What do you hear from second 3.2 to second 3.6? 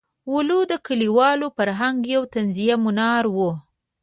وو.